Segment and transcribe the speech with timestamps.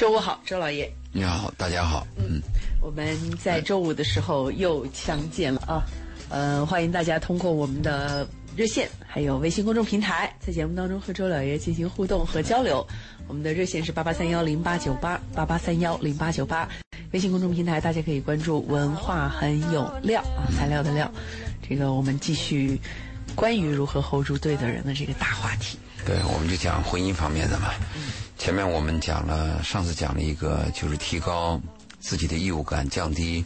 [0.00, 0.90] 周五好，周老爷。
[1.12, 2.06] 你好，大家好。
[2.16, 2.40] 嗯，
[2.80, 5.84] 我们在周五的时候又相见了啊。
[6.30, 8.26] 呃，欢迎大家通过我们的
[8.56, 12.82] 热线还有微信公众平台，在节目当中和周老爷进行互动和交流。
[13.28, 16.66] 我们的热线是八八三幺零八九八八八三幺零八九八，
[17.12, 21.12] 微信公众平台大家可以关注“文化很有料”啊，材料的料。
[21.68, 22.80] 这个我们继续
[23.34, 25.78] 关于如何 hold 住对的人的这个大话题。
[26.06, 27.74] 对，我们就讲婚姻方面的嘛。
[28.40, 31.60] 前面我们讲了，上次讲了一个，就是提高
[32.00, 33.44] 自己的义务感，降低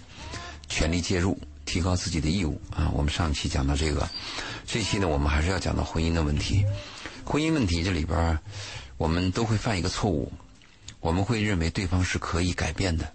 [0.68, 2.88] 权力介入，提高自己的义务啊。
[2.94, 4.08] 我们上期讲到这个，
[4.64, 6.64] 这期呢，我们还是要讲到婚姻的问题。
[7.24, 8.38] 婚姻问题这里边，
[8.96, 10.32] 我们都会犯一个错误，
[11.00, 13.12] 我们会认为对方是可以改变的，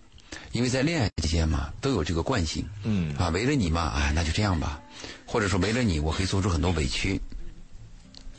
[0.51, 2.67] 因为在恋爱期间嘛，都有这个惯性。
[2.83, 4.81] 嗯啊，为了你嘛，哎，那就这样吧，
[5.25, 7.21] 或者说为了你，我可以做出很多委屈。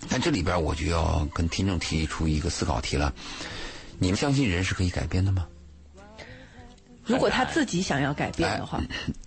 [0.09, 3.13] 但这里边我就要跟听众提出一个思考题了：
[3.99, 5.47] 你们相信人是可以改变的吗？
[7.05, 8.81] 如果他自己想要改变的话，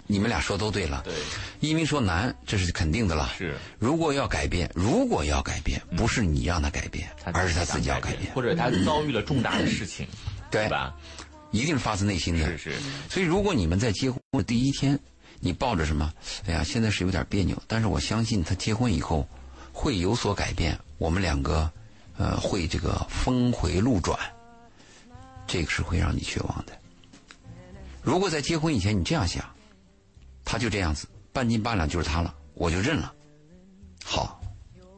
[0.07, 1.01] 你们俩说都对了。
[1.03, 1.13] 对，
[1.59, 3.29] 一鸣说难，这是肯定的了。
[3.37, 10.07] 是，如果要改变，如果要改变，不是你让他改变，而是他自己要改改变，或者他遭遇了重大的事情，
[10.49, 10.95] 对吧？
[11.51, 12.45] 一定是发自内心的。
[12.57, 12.71] 是是。
[13.09, 14.97] 所以，如果你们在结婚的第一天，
[15.41, 16.13] 你抱着什么？
[16.47, 19.27] 哎呀，现在是有点别扭，但是我相信他结婚以后
[19.73, 20.79] 会有所改变。
[20.97, 21.69] 我们两个，
[22.17, 24.17] 呃，会这个峰回路转，
[25.45, 26.71] 这个是会让你绝望的。
[28.01, 29.43] 如果在结婚以前你这样想，
[30.45, 33.13] 他就这样子，半斤八两就是他了，我就认了。
[34.05, 34.39] 好，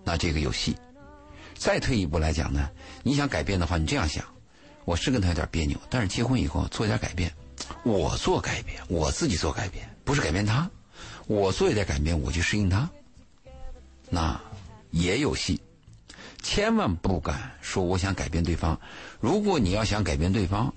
[0.03, 0.75] 那这个有戏。
[1.57, 2.69] 再退一步来讲呢，
[3.01, 4.23] 你想改变的话，你这样想，
[4.83, 7.33] 我是跟他有点别扭，但是结婚以后做一点改变，
[7.83, 10.69] 我做改变，我自己做改变，不是改变他，
[11.27, 12.87] 我做一点改变，我去适应他，
[14.09, 14.39] 那
[14.95, 15.59] 也有戏。
[16.41, 18.79] 千万不敢说我想改变对方。
[19.19, 20.73] 如果你要想改变对方，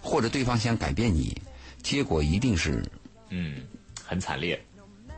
[0.00, 1.36] 或者对方想改变你，
[1.82, 2.84] 结果一定是
[3.30, 3.62] 嗯，
[4.06, 4.62] 很惨烈，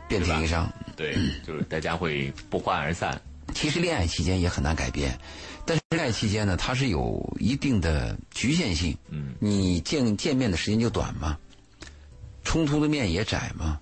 [0.09, 0.73] 遍体鳞伤。
[0.97, 3.21] 对，就是大家会不欢而散。
[3.53, 5.19] 其实恋爱期间也很难改变，
[5.67, 8.97] 但是恋爱期间呢，它是有一定的局限性。
[9.11, 11.37] 嗯，你见见面的时间就短嘛，
[12.45, 13.79] 冲突的面也窄嘛。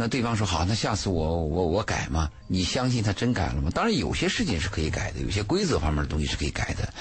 [0.00, 2.30] 那对方说好，那下次我我我改嘛？
[2.46, 3.68] 你相信他真改了吗？
[3.74, 6.94] 当然，有些事情是可以改的，有些规则方面的东西是可以改的，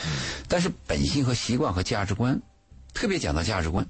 [0.48, 2.42] 但是本性和习惯和价值观，
[2.96, 3.86] 特别讲到价值观，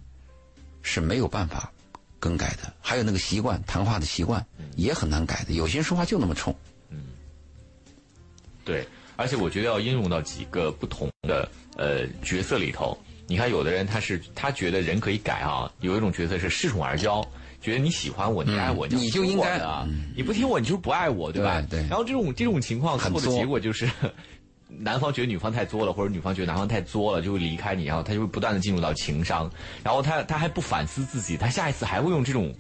[0.82, 1.72] 是没有办法
[2.20, 2.74] 更改的。
[2.82, 4.46] 还有那个习惯，谈话的习惯
[4.76, 5.54] 也很难改的。
[5.54, 6.54] 有些人说话就那么冲。
[6.90, 7.06] 嗯
[8.66, 8.86] 对，
[9.16, 12.98] 而且我觉得要应用到几个不同的呃角色里头。
[13.26, 17.26] 你看，有的人他是他觉得人可以改啊，有一种角色是恃宠而骄，
[17.62, 21.62] 觉得你喜欢我，你爱我，你就应该啊，你不听我，你就是不爱我，对吧？
[21.70, 21.80] 对。
[21.88, 23.90] 然后这种这种情况最后的结果就是，
[24.68, 29.52] 男方觉得女方太作了，或者女方觉得男方太作了，就会离开你，然后他就会不断的进入到情商，
[29.84, 32.54] 然后他他还不反思自己，他下一次还会用这种。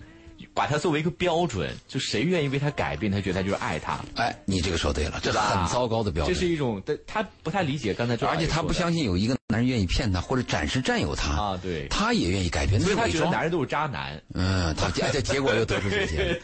[0.57, 3.99] 把它作为一个标准，就谁愿意为他改变，他觉得他就是爱他。
[4.15, 6.33] 哎，你这个说对了，这是很糟糕的标准。
[6.33, 14.19] 这是一种，他他不太理解刚才这，而且他不相信有一个男人愿意骗他或者暂时占有他啊，对，他也愿意改变，所以他觉得男人都是渣男。
[14.33, 16.41] 嗯，他这结果又得出这些。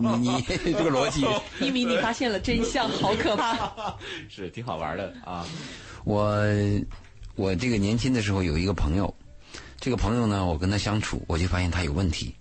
[0.00, 1.26] 你你这个逻辑，
[1.60, 3.94] 一鸣，你发现了真相，好可怕。
[4.30, 5.46] 是挺好玩的啊。
[6.04, 6.42] 我
[7.34, 9.14] 我这个年轻的时候有一个朋友，
[9.78, 12.34] 这个朋友呢，我跟他相处，我就发现他有问题。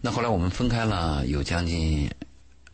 [0.00, 2.10] 那后来我们分开了有将近，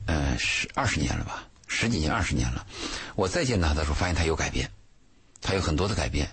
[0.06, 2.66] 呃十二十年了吧，十几年二十年了。
[3.14, 4.70] 我再见他的时候，发现他有改变，
[5.40, 6.28] 他有很多的改变。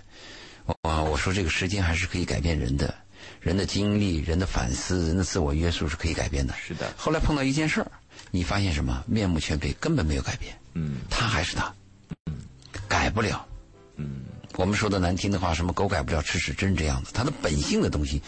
[0.82, 2.94] 我我说这个时间还是可以改变人的，
[3.40, 6.54] 人的经历、人的反思、人的自我约束是可以改变的。
[6.54, 6.92] 是的。
[6.96, 7.90] 后来碰到一件事儿，
[8.30, 9.02] 你发现什么？
[9.06, 10.56] 面目全非，根本没有改变。
[10.74, 10.98] 嗯。
[11.10, 11.74] 他还是他。
[12.26, 12.38] 嗯。
[12.88, 13.44] 改不了。
[13.96, 14.22] 嗯。
[14.56, 17.12] 我们说的难听的话，什么狗改不了吃屎，真是这样子。
[17.14, 18.20] 他的本性的东西，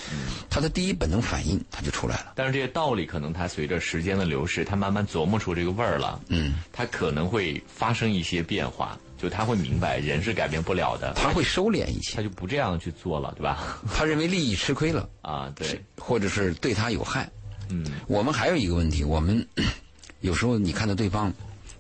[0.49, 2.33] 他的第一本能反应，他就出来了。
[2.37, 6.21] 但是这些道理，可能他随着时间的流逝，他慢慢琢磨出这个味儿了。
[6.29, 11.13] 嗯，他可能会发生一些变化，就他会明白人是改变不了的。
[11.15, 13.79] 他会收敛一些，他就不这样去做了，对吧？
[13.93, 17.29] 他认为利益吃亏了 啊，对，或者是对他有害。
[17.69, 19.47] 嗯，我们还有一个问题，我们
[20.21, 21.33] 有时候你看到对方，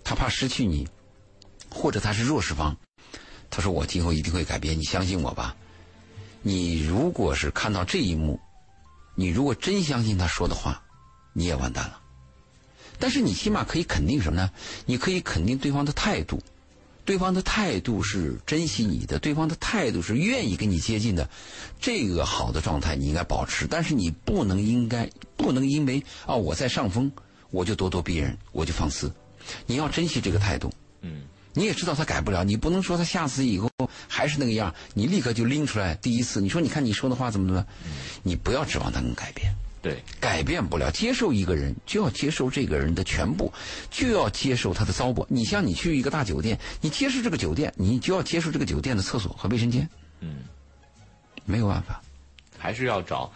[0.03, 0.87] 他怕失去你，
[1.71, 2.77] 或者他是弱势方。
[3.53, 5.55] 他说：“我今后一定会改变，你相信我吧。
[6.41, 8.41] 你如果是看到这一幕，
[9.15, 10.83] 你如果真相信他说的话，
[11.35, 12.01] 你也完蛋了。
[12.99, 14.51] 但是你起码可以肯定什么呢？
[14.87, 16.43] 你可以肯定对方的态度，
[17.05, 21.29] 对方的态度是珍惜你的，对方的态度是愿意跟你接近的。
[21.79, 27.13] 这个好的状态你应该保持，但是你不能应该不能因为啊我在上风，
[27.51, 29.13] 我就咄咄逼人，我就放肆。
[29.67, 30.73] 你要珍惜这个态度。
[31.55, 33.71] 嗯。”你也知道他改不了，你不能说他下次以后
[34.09, 37.67] 还是那个样，你立刻就拎出来第一次，你说你看你说的话怎么怎么，
[38.23, 39.53] 你不要指望他能改变。
[39.83, 43.53] 对，改变不了，接受一个人就要接受这个人的全部，
[43.91, 45.27] 就要接受他的糟粕。
[45.29, 49.89] 你像你去一个大酒店，你接受这个酒店，你就要接受这个酒店的厕所和卫生间。
[50.21, 50.37] 嗯，
[51.45, 52.01] 没有办法，
[52.57, 53.33] 还是要找，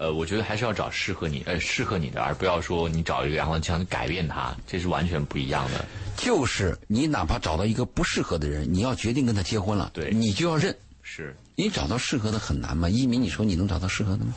[0.00, 5.84] 呃，我觉得还是要找适合你，呃，适合你的，而不要说你找一个然后想改变他，这是完全不一样的。
[6.16, 10.74] 就是你哪怕找到一个不适合的人，你要决定跟他结婚了，对你就要认。
[11.02, 12.88] 是，你找到适合的很难吗？
[12.88, 14.32] 一鸣，你说你能找到适合的吗？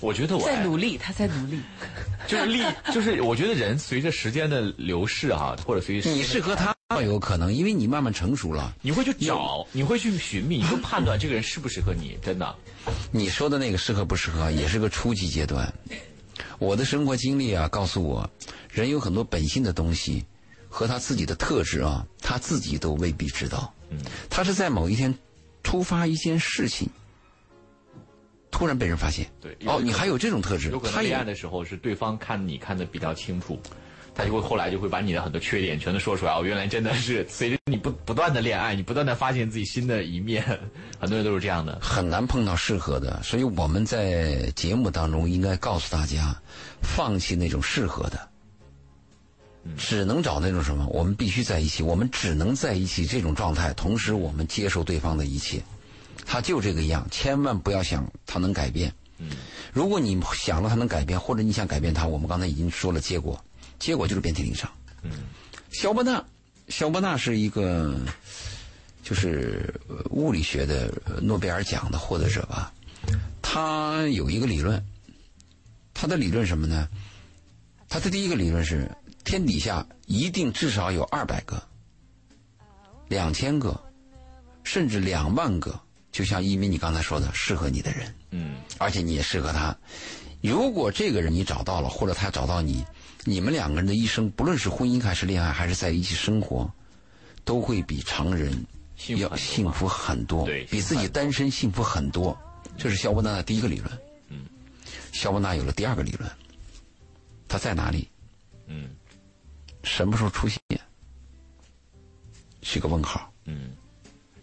[0.00, 1.60] 我觉得我在努力，他在努力。
[2.26, 2.62] 就是力，
[2.92, 8.74] 就是我觉得人随着时间的流逝哈、或者随着时你的适合他有可能，因为你慢慢成熟了。
[8.82, 12.54] 你会去找，你会去寻觅，你会判断这个人适不适合你，真的。
[13.12, 15.72] 你说的那个适合不适合，也是个初级阶段。
[16.58, 18.28] 我的生活经历啊，告诉我，
[18.70, 20.24] 人有很多本性的东西
[20.68, 23.72] 和他自己的特质啊，他自己都未必知道。
[23.90, 23.98] 嗯，
[24.28, 25.14] 他是在某一天
[25.62, 26.88] 突发一件事情，
[28.56, 29.26] 突然被人发现。
[29.38, 33.60] 对哦，你还有这种特质有可，能他也恋爱的时候是对方看你看的比较清楚，
[34.14, 36.32] 他就会后来就会把你的很多缺点全都说出来。
[36.32, 40.42] 哦，原来真的是随着你不不断的恋爱，你不断的发现自己新的一面，
[40.98, 41.78] 很多人都是这样的。
[41.82, 46.34] 很难碰到适合的，所以我们在节目当中应该告诉大家，
[46.80, 48.26] 放弃那种适合的，
[49.76, 55.60] 只能找那种什么，我们必须在一起，我们只能在一起这种状态，同时我们接受对方的一切，
[56.24, 58.92] 他就这个样，千万不要想他能改变。
[59.72, 63.42] 如果你想了他能改变，或者你想改变他，我们刚才已经说了结果，
[63.78, 64.70] 结果就是遍体鳞伤。
[65.70, 66.24] 肖伯纳，
[66.68, 67.98] 肖伯纳是一个
[69.02, 72.72] 就是呃物理学的呃诺贝尔奖的获得者吧。
[73.42, 74.84] 他有一个理论，
[75.94, 76.88] 他的理论什么呢？
[77.88, 78.90] 他的第一个理论是
[79.24, 81.62] 天底下一定至少有二百个、
[83.08, 83.80] 两千个，
[84.64, 85.78] 甚至两万个，
[86.16, 88.14] 就像一鸣你刚才说的，适合你的人。
[88.30, 89.76] 嗯，而且你也适合他。
[90.40, 92.82] 如果这个人你找到了，或者他找到你，
[93.24, 96.72] 你们两个人的一生，不论是婚姻还是恋爱，还是在一起生活，
[97.44, 98.64] 都会比常人
[99.08, 102.34] 要幸福很多，对比自己单身幸福很多。
[102.78, 103.98] 这是肖伯纳的第一个理论。
[104.30, 104.46] 嗯，
[105.12, 106.30] 肖伯纳有了第二个理论，
[107.46, 108.08] 他在哪里？
[108.68, 108.88] 嗯
[109.82, 110.58] 什么时候出现？
[112.62, 113.30] 是个问号。
[113.44, 113.76] 嗯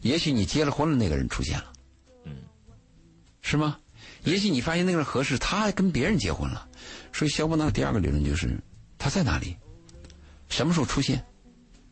[0.04, 1.74] 也许你结了婚了，那个人出现了，
[2.26, 2.36] 嗯，
[3.42, 3.80] 是吗？
[4.26, 6.68] 也许你发现那个人合适，他还跟别人结婚了。
[7.12, 8.58] 所以肖伯纳的第二个理论就是
[8.98, 9.56] 他在哪里，
[10.50, 11.24] 什么时候出现，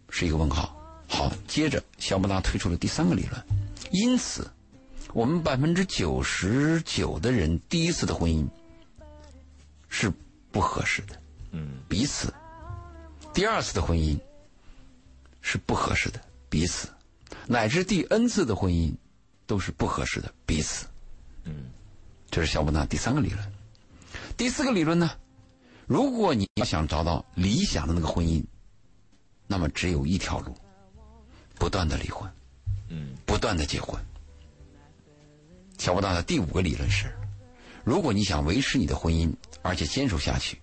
[0.10, 0.78] 是一个问号。
[1.08, 3.42] 好，接着肖伯纳推出了第三个理论，
[3.92, 4.50] 因此，
[5.14, 8.48] 我们百分之九十九的人第一次的婚姻
[9.90, 10.12] 是
[10.52, 11.22] 不合适的，
[11.52, 12.30] 嗯，彼此；
[13.34, 14.18] 第二次的婚姻
[15.42, 16.88] 是不合适的，彼此；
[17.48, 18.94] 乃至第 n 次的婚姻
[19.46, 20.86] 都是不合适的，彼此。
[21.44, 21.72] 嗯，
[22.30, 23.54] 这是小伯纳第三个理论。
[24.38, 25.12] 第四个理论呢？
[25.88, 28.44] 如果你要想找到理想的那个婚姻，
[29.48, 30.56] 那么只有一条路：
[31.56, 32.32] 不断的离婚，
[32.88, 34.00] 嗯，不断的结婚。
[35.78, 37.12] 小伯纳的第五个理论是：
[37.84, 40.62] 如果你想维持你的婚姻，而且坚守下去，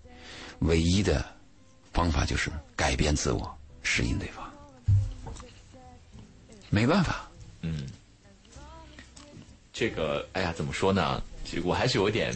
[0.60, 1.24] 唯一的
[1.92, 4.47] 方法就是改变自我，适应对方。
[6.70, 7.28] 没办法，
[7.62, 7.86] 嗯，
[9.72, 11.22] 这个，哎呀，怎么说呢？
[11.64, 12.34] 我还是有一点，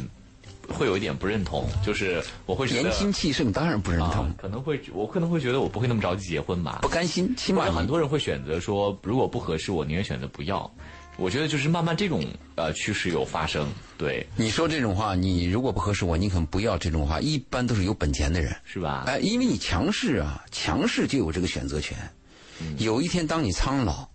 [0.69, 6.89] 会有一点不认同，就是我会觉得年轻气盛，当然不认同，啊，可能会，我可能会觉得我不会那么着急结婚吧不。
[6.89, 10.71] 甘心，起码很多人会选择说，如果不合适，我宁愿选择不要。
[11.19, 13.69] 我觉得就是慢慢这种呃趋势有发生，
[13.99, 17.21] 对，你说这种话，你如果不合适我，你可能不要这种话。
[17.21, 19.05] 一般都是有本钱的人，是吧？
[19.07, 21.99] 哎，因为你强势啊，强势就有这个选择权。
[22.79, 24.09] 有一天，当你苍老，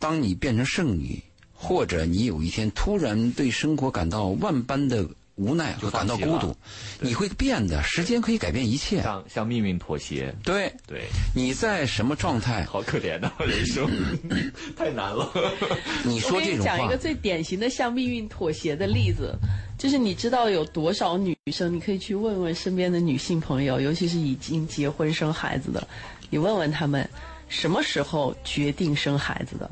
[0.00, 1.22] 当你变成剩女，
[1.54, 6.56] 或者你有一天突然对生活感到万般的无奈和感到孤独，
[7.00, 7.82] 你会变的。
[7.82, 9.02] 时间可以改变一切。
[9.02, 11.02] 向向命运妥协，对，对，
[11.34, 12.64] 你在什么状态？
[12.68, 13.88] 好可怜呐、人生
[14.76, 15.30] 太难了。
[16.04, 19.34] 你说这种话讲一个，最典型的向命运妥协的例子，
[19.78, 25.86] 就是你知道有多少女生，你可以去问问身边的女性朋友，尤其是已经结婚生孩子的，
[26.28, 27.08] 你问问他们
[27.50, 29.70] 什么时候决定生孩子的，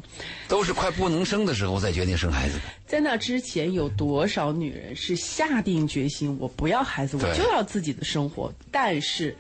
[0.49, 2.65] 都是快不能生的时候再决定生孩子的。
[2.87, 9.35] 在那之前有多少女人是下定决心，我不要孩子，我就要自己的生活，但是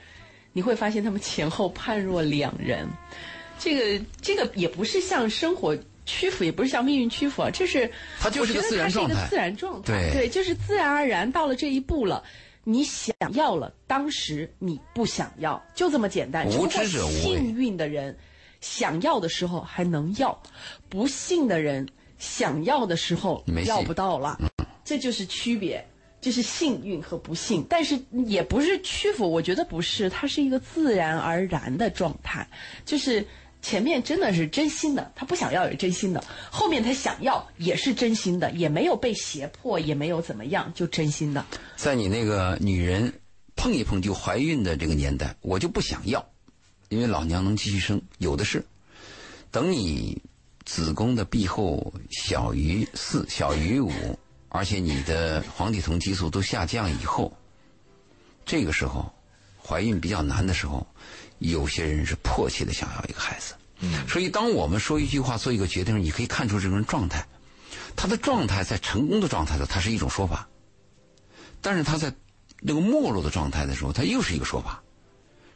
[0.54, 2.88] 你会发现他们前后判若两人，
[3.59, 5.76] 这个这个也不是向生活。
[6.11, 12.25] 屈服也不是向命运屈服啊，这是它就是个我觉得自然状态它是一个自然状态，对就是自然而然到了这一步了。
[12.64, 16.47] 你想要了，当时你不想要，就这么简单。
[16.49, 18.16] 无知者无畏幸运的人，
[18.60, 20.40] 想要的时候还能要，
[20.88, 21.88] 不幸的人
[22.18, 24.38] 想要的时候要不到了，
[24.84, 25.84] 这就是区别。
[26.20, 27.96] 就是幸运和不幸，但是
[28.26, 32.44] 也不是屈服，我觉得不是，它是一个自然而然的状态。
[32.84, 33.24] 就是
[33.62, 41.46] 前面真的是真心的，他不想要也是真心的，后面他想要也是真心的，也没有被胁迫，也没有怎么样，就真心的。
[41.76, 43.12] 在你那个女人
[43.54, 46.28] 碰一碰就怀孕的这个年代，我就不想要，
[46.88, 48.64] 因为老娘能继续生，有的是。
[49.50, 50.21] 等你
[50.64, 54.18] 子宫的壁厚小于四，小于五。
[54.50, 57.37] 而且你的黄体酮激素都下降以后，
[58.47, 59.12] 这个时候
[59.62, 60.87] 怀孕比较难的时候，
[61.38, 63.54] 有些人是迫切的想要一个孩子。
[63.80, 67.26] 嗯，所以当我们说一句话、做一个决定，你可以看出这个人状态。
[67.95, 70.49] 他的状态在成功的状态的，他是一种说法；
[71.61, 72.11] 但是他在
[72.61, 74.83] 那个没落的状态的时候，他又是一个说法。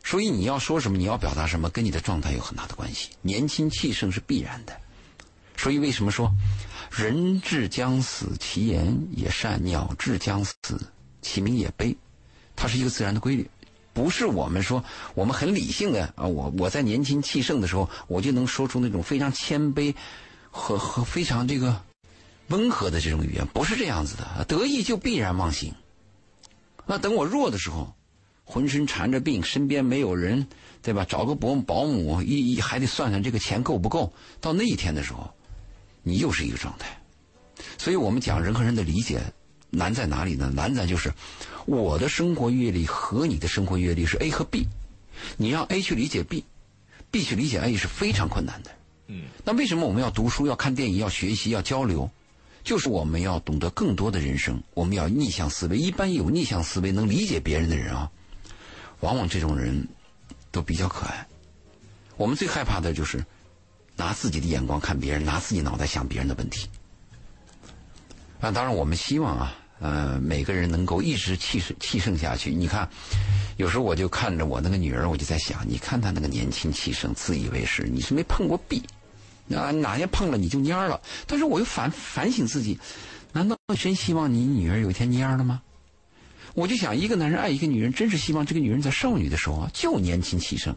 [0.05, 3.11] 所以你要说什么，你要表达什么，跟你的状态有很大的关系。
[3.23, 4.77] 年轻气盛是必然的。
[5.57, 6.31] 所以为什么说？
[6.91, 10.53] 人至将死，其言也善；鸟至将死，
[11.23, 11.97] 其鸣也悲。
[12.55, 13.49] 它是一个自然的规律，
[13.95, 16.27] 不是我们说我们很理性的啊。
[16.27, 19.95] 我我在年轻气盛的时候，我就能说出那种非常谦卑
[20.51, 21.81] 和和非常这个
[22.49, 24.45] 温和的这种语言，不是这样子的。
[24.47, 25.73] 得意就必然忘形。
[26.85, 27.95] 那等我弱的时候，
[28.45, 30.47] 浑身缠着病，身边没有人，
[30.83, 31.05] 对吧？
[31.09, 34.13] 找个保保姆，一一还得算算这个钱够不够。
[34.41, 35.31] 到那一天的时候。
[36.05, 37.01] 你又是一个状态，
[37.79, 39.21] 所以我们讲人和人的理解
[39.71, 40.51] 难在哪里呢？
[40.53, 41.15] 难在就是
[41.65, 44.67] 我的生活阅历和你的生活阅历是 A 和 B，
[45.37, 48.73] 你让 A 去理解 B，B 去理解 A 是非常困难的。
[49.07, 52.11] 嗯，那为什么我们要读书、要看电影、要学习、要交流？
[52.65, 55.79] 就是我们要懂得更多的人生，我们要逆向思维。
[55.79, 58.11] 一般有逆向思维、能理解别人的人啊，
[59.03, 59.87] 往往这种人
[60.51, 61.25] 都比较可爱。
[62.17, 63.25] 我们最害怕的就是。
[63.95, 66.67] 拿自己的眼光看别人，拿自己脑袋想别人的问题。
[68.41, 72.51] 啊，当然我们希望啊，呃，每个人能够一直气盛气盛下去。
[72.51, 72.89] 你看，
[73.59, 78.83] 有时候我就看着我那个女儿，我就在想，你看她那个年轻气盛，自以为是，你是没碰过壁，
[79.55, 80.99] 啊，哪天碰了你就蔫了。
[81.27, 82.81] 但是我又反反省自己，
[83.33, 85.61] 难道真希望你女儿有一天蔫了吗？
[86.55, 90.75] 我就想，一个男人爱一个女人，真是希望这个女人在少女的时候啊，就年轻气盛。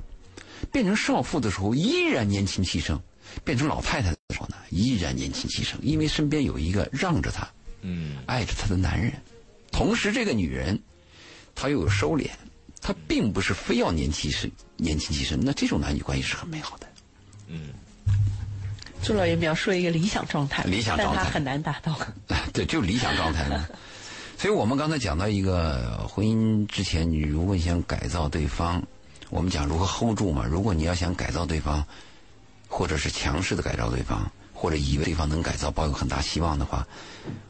[0.72, 3.00] 变成少妇的时候依然年轻气盛，
[3.44, 7.48] 变成老太太的时候呢依然年轻气盛，因为身边有一个让着她，
[7.82, 9.14] 嗯，爱着她的男人。
[9.72, 10.82] 同时，这个女人
[11.54, 12.30] 她又有收敛，
[12.82, 16.88] 她并不是非要年轻是年轻气盛，那这种男女关系是很美好的。
[17.48, 17.70] 嗯，
[19.04, 22.00] 朱老爷描述一个理想状态，理想状态很难达到。
[22.54, 23.68] 对，就理想状态呢。
[24.38, 28.82] 所以我们刚才讲到一个婚姻之前，你如果想改造对方。
[29.32, 30.46] 我们讲如何 hold 住嘛？
[30.46, 31.84] 如果你要想改造对方，
[32.68, 36.88] 或者是强势的改造对方，或者以为对方能改造，抱有很大希望的话，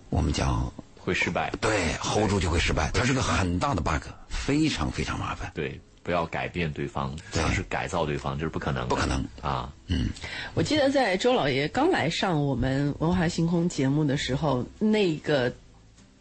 [0.10, 1.52] 我们讲会失败。
[1.60, 5.52] 对，hold 住就会失败，它是个很大的 bug，非常非常麻烦。
[5.54, 9.72] 对，不要改变对方，尝试改造对方，这是不可能，不可能啊。
[9.88, 10.08] 嗯，
[10.54, 15.54] 我记得在周老爷刚来上我们文化星空节目的时候，那个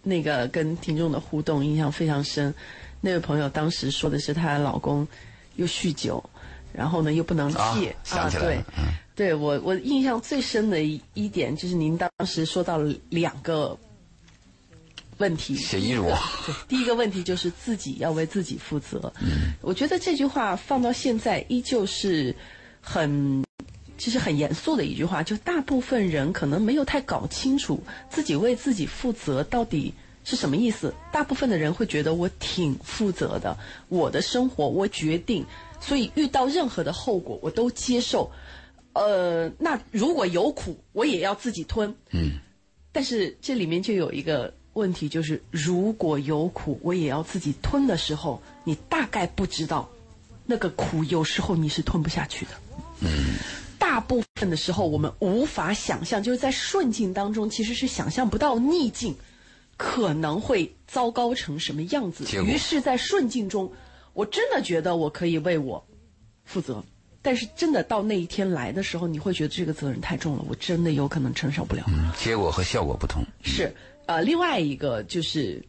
[0.04, 2.54] 那个跟听众的互动印象非常深。
[3.00, 5.04] 那位朋友当时说的是她老公。
[5.56, 6.20] 又酗酒，
[6.72, 8.28] 然后呢又不能戒啊！
[8.28, 8.58] 对，
[9.14, 13.78] 对我我印象最深的一一点就是您当时说到了两个
[15.18, 15.54] 问题。
[15.54, 16.02] 写遗嘱。
[16.44, 19.12] 对，第一个问题就是自己要为自己负责。
[19.20, 22.34] 嗯，我觉得这句话放到现在依旧是
[22.80, 23.44] 很，
[23.98, 25.22] 其实很严肃的一句话。
[25.22, 29.94] 就大部分人可能没有太搞清楚自己为自己负责到底。
[30.26, 30.94] 是什么意思？
[31.12, 33.58] 大部分的人会觉得我挺负责的，
[33.90, 35.44] 我的生活我决定，
[35.82, 38.32] 所以遇到任何的后果我都接受。
[38.94, 41.94] 呃，那如果有苦，我也要自己吞。
[42.12, 42.38] 嗯。
[42.90, 49.90] 但是这里面就有一个问题，就是如果有苦，我也要自己吞的时候，你大概不知道，
[50.46, 52.52] 那个苦有时候你是吞不下去的。
[53.00, 53.34] 嗯。
[53.84, 59.14] 大部分的时候，我们无法想象，就是在顺境当中，其实是想象不到逆境。
[59.76, 62.24] 可能会糟糕成什么样子？
[62.46, 63.70] 于是，在顺境中，
[64.12, 65.84] 我真的觉得我可以为我
[66.44, 66.82] 负责。
[67.20, 71.84] 但是，真的到那一天来的时候，你会觉得这个责任太重了，我真的有可能承受不了。
[71.88, 73.22] 嗯结果和效果不同。
[73.42, 73.74] 是，
[74.06, 75.60] 呃，另外一个就是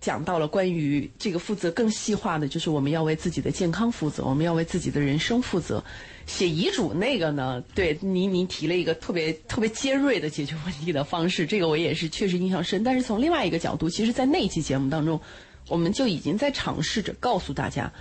[0.00, 5.84] 讲到了关于这个负责更细化的，就是我们要为自己的健康负责，我们要为自己的人生负责。
[6.26, 7.62] 写遗嘱那个呢？
[7.74, 12.84] 对，您您提了一个特别特别尖锐的解决问题的方式，这个我也是确实印象深。
[12.84, 15.20] 但是从另外一个角度，其实，在那期节目当中，
[15.68, 17.92] 我们就已经在尝试着告诉大家，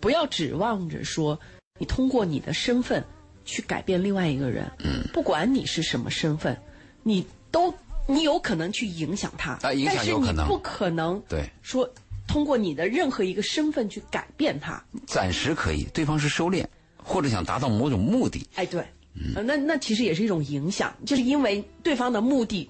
[0.00, 1.38] 不要指望着说
[1.78, 3.02] 你通过你的身份
[3.44, 4.70] 去改变另外一个人。
[4.80, 6.56] 嗯，不管你是什么身份，
[7.02, 7.74] 你都
[8.06, 11.88] 你有可能去影响他，啊影响有可能但是你不可能对说
[12.26, 14.82] 通过你的任何一个身份去改变他。
[15.06, 16.64] 暂时可以，对方是收敛，
[17.04, 18.44] 或者想达到某种目的。
[18.56, 18.82] 哎，对，
[19.14, 22.68] 嗯那那其实也是一种影响，就是因为对方的目的，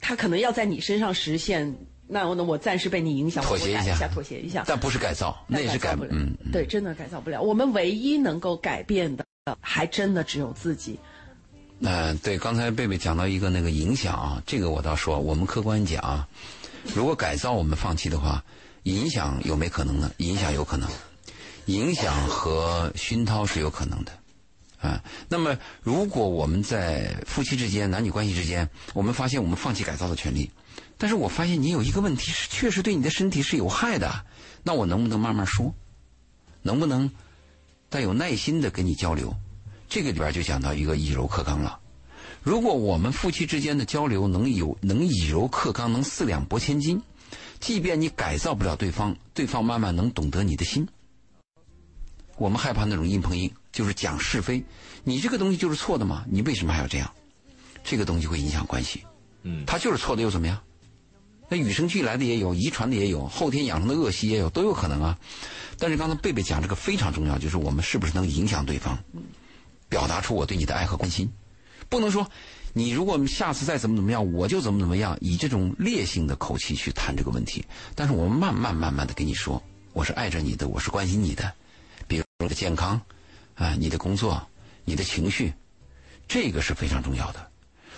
[0.00, 1.76] 他可能要在你身上实现，
[2.08, 7.42] 那我呢，我暂时被你影响，妥协一下妥协一下，但不是改造，那也是改不了，嗯，嗯对，真的改造不了。
[7.42, 9.24] 我们唯一能够改变的，
[9.60, 10.98] 还真的只有自己。
[11.82, 16.28] 呃，对，刚才贝贝讲到一个那个影响啊，这个我倒说，我们客观讲啊，
[16.94, 18.42] 如果改造我们放弃的话，
[18.84, 20.10] 影响有没可能呢？
[20.18, 20.88] 影响有可能，
[21.66, 24.12] 影响和熏陶是有可能的，
[24.78, 30.50] 啊，那么如果我们在夫妻之间、男女关系之间，我们发现我们放弃改造的权利，
[30.98, 34.24] 但是我发现你有一个问题是确实对你的身体是有害的，
[34.62, 35.74] 那我能不能慢慢说？
[36.62, 37.10] 能不能
[37.88, 39.34] 带有耐心的跟你交流？
[39.88, 41.78] 这个里边就讲到一个以柔克刚了。
[42.42, 47.00] 如果我们夫妻之间的交流能有能以柔克刚，能四两拨千斤，
[47.58, 50.86] 即便你改造不了对方，对方慢慢能懂得你的心。
[52.36, 54.62] 我们害怕那种硬碰硬，就是讲是非。
[55.02, 57.10] 你这个东西就是错的嘛，你为什么还要这样？
[57.82, 59.02] 这个东西会影响关系。
[59.42, 60.58] 嗯他就是错的又怎么样？
[61.48, 65.18] 那与生俱来的也有，遗传的也有，后天养成的恶习也有，都有可能啊。
[65.78, 68.98] 但是刚才贝贝讲这个非常重要，就是我们是不是能影响对方，
[69.88, 71.30] 表达出我对你的爱和关心，
[71.90, 72.26] 不能说
[72.72, 77.62] 你如果下次再怎么怎么样，我就怎么怎么样，以这种烈性的口气去谈这个问题。
[77.94, 79.62] 但是我们慢慢慢慢的跟你说，
[79.92, 81.52] 我是爱着你的，我是关心你的，
[82.06, 83.00] 比如说你的健康，
[83.54, 84.46] 啊，你的工作，
[84.84, 85.52] 你的情绪，
[86.28, 87.50] 这个是非常重要的。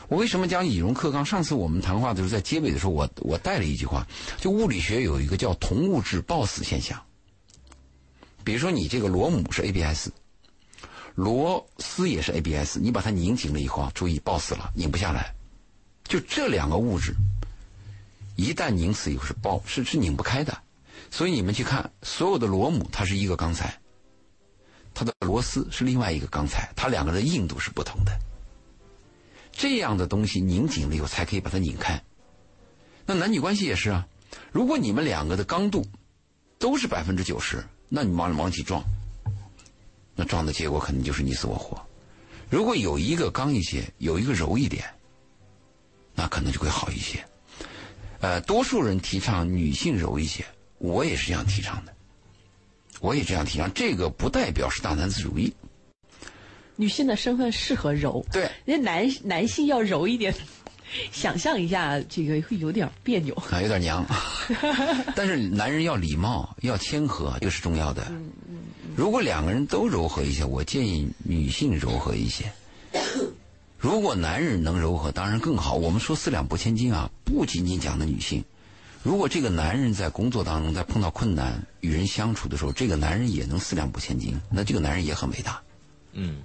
[0.09, 1.25] 我为什么讲以柔克刚？
[1.25, 4.07] 上次我们谈话的时候，在结尾的时候，我我带了一句话，
[4.39, 7.03] 就物理学有一个叫同物质抱死现象。
[8.45, 10.11] 比如说你这个螺母是 ABS，
[11.17, 15.35] 螺丝也是 ABS，你把它拧紧了以后啊，注意抱死了，拧不下来。
[16.05, 17.13] 就这两个物质，
[18.37, 20.57] 一旦拧死以后是抱是是拧不开的。
[21.11, 23.77] 所以你们去看所有的螺母，它是一个钢材，
[24.99, 28.19] 它的螺丝是另外一个钢材，它两个的硬度是不同的。
[29.53, 32.03] 这样的东西拧紧了以后，才可以把它拧开。
[33.05, 34.09] 那男女关系也是啊，
[34.51, 35.87] 如果你们两个的刚度
[36.59, 38.83] 都是百分之九十，那你往往起撞，
[40.15, 41.79] 那撞的结果肯定就是你死我活。
[42.49, 44.83] 如果有一个刚一些，有一个柔一点，
[46.15, 47.23] 那可能就会好一些。
[48.21, 50.43] 呃，多数人提倡女性柔一些，
[50.79, 51.95] 我也是这样提倡的，
[53.01, 53.71] 我也这样提倡。
[53.75, 55.53] 这个不代表是大男子主义，
[56.77, 60.35] 女性的身份适合柔，对，人家男男性要柔一点，
[61.13, 63.35] 想象一下，这个会有点别扭。
[63.51, 64.05] 啊，有点娘。
[65.15, 68.11] 但是男人要礼貌，要谦和，这个是重要的。
[68.95, 72.51] 如果两个人都柔和一些，我建议女性柔和一些。
[73.79, 75.75] 如果男人能柔和，当然更好。
[75.75, 78.43] 我们说四两拨千斤啊，不仅仅讲的女性。
[79.07, 85.63] 如果这个男人在工作当中，在碰到困难、与人相处的时候，这个男人也能四两拨千斤，那这个男人也很伟大，
[86.15, 86.43] 嗯。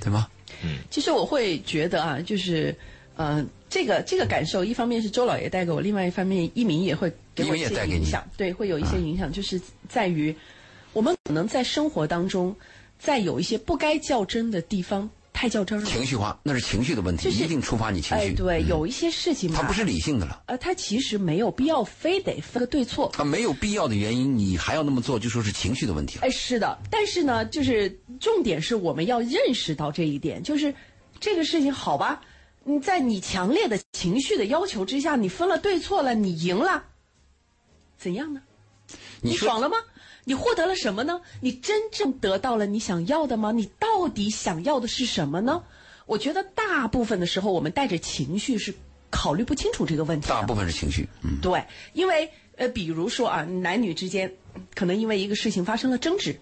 [0.00, 0.26] 对吗？
[0.64, 0.78] 嗯。
[0.90, 2.74] 其实我会觉得啊，就是，
[3.16, 7.96] 呃，这个这个感受，一方面是周老爷带给我，另外一方面一鸣也会给一鸣我一些也带给你。
[7.96, 10.34] 啊影响，对，会有一些影响，就是在于
[10.94, 12.56] 我们可能在生活当中，
[12.98, 15.10] 在有一些不该较真的地方
[15.40, 15.86] 太较真了。
[15.86, 18.26] 情绪化，那是情绪的问题，就是一定触发你情绪。
[18.26, 20.42] 哎，对，嗯有一些事情吧，它不是理性的了。
[20.44, 23.10] 呃，它其实没有必要非得分个对错。
[23.14, 26.26] 他没有必要的原因，你还要那么做，就说是情绪的问题了。
[26.26, 27.88] 哎，是的，但是呢，就是
[28.20, 30.74] 重点是我们要认识到这一点，就是
[31.18, 32.20] 这个事情好吧，
[32.64, 36.84] 你在你强烈的情绪的要求之下，你分了对错了，你赢了，
[37.96, 38.42] 怎样呢？
[39.22, 39.78] 你说爽了吗？
[40.30, 41.20] 你获得了什么呢？
[41.40, 43.50] 你真正得到了你想要的吗？
[43.50, 45.64] 你到底想要的是什么呢？
[46.06, 48.72] 我觉得大部分的时候，我们带着情绪是
[49.10, 50.28] 考虑不清楚这个问题。
[50.28, 51.64] 大部分是情绪，嗯，对，
[51.94, 54.32] 因为呃，比如说啊，男女之间
[54.72, 56.38] 可能因为一个事情发生了争执，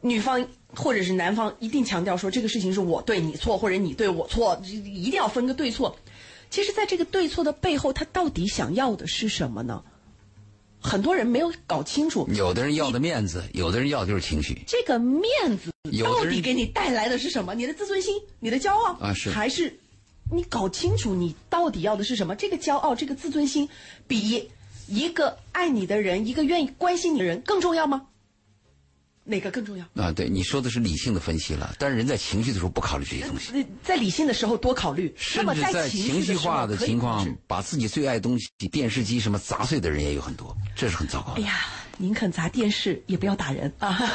[0.00, 5.94] 女方或者是男方一定强调说这个事情是我对你错，或者你对我错，一定要分个对错。
[6.48, 9.84] 其实，在这个对错的背后，他到底想要的是什么呢？
[10.80, 14.62] 很多人没有搞清楚，有的人要的面子，有的人要的就是情绪。
[14.66, 15.24] 这个面
[15.58, 17.54] 子到底给你带来的是什么？
[17.54, 19.78] 你的自尊心、你的骄傲啊是还是
[20.30, 22.36] 你搞清楚你到底要的是什么？
[22.36, 23.68] 这个骄傲、这个自尊心，
[24.06, 24.48] 比
[24.86, 28.06] 一个爱你的人、一个愿意关心你的人更重要吗？
[29.28, 29.84] 哪个更重要？
[30.02, 41.42] 啊，对，你说的是理性的分析了，但是人在情绪的时候不考虑这些东西，呃在理性的时候多考虑，那么甚至在情情绪化的情况，把自己最爱的东西，电视机什么砸碎的人也有很多，这是很糟糕的。
[41.42, 41.66] 哎呀，
[41.98, 43.98] 宁肯砸电视也不要打人啊！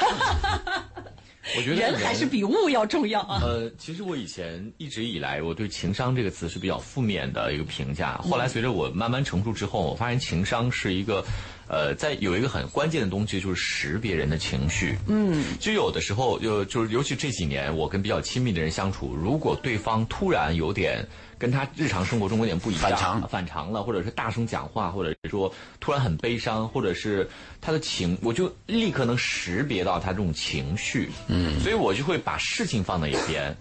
[1.58, 3.42] 我觉得人还是比物要重要啊。
[3.44, 8.18] 呃，其实我以前一直以来，我对情商这个词是比较负面的一个评价。
[8.20, 11.24] 后来随着我慢慢成熟之后，我发现情商是一个，
[11.68, 14.98] 呃，在有一个很关键的东西，就是识别人的情绪。
[15.08, 21.06] 嗯，就有的时候，就就是尤其这几年，我跟比较亲密的人相处，如果对方突然有点
[21.38, 27.30] 跟他日常生活中有点不一样，反常反常了，或者是大声讲话，或者是说突然很悲伤，或者是
[27.62, 31.10] 他的情，我就立刻能识别到他这种情绪。
[31.28, 33.56] 嗯，所以我就会把事情放在一边，